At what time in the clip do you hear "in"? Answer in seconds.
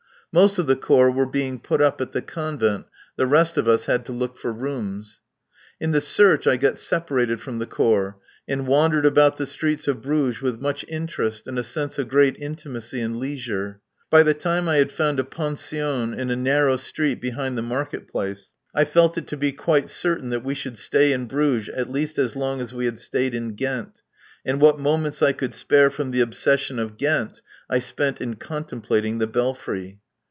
5.77-5.91, 16.13-16.29, 21.11-21.25, 23.35-23.55, 28.21-28.37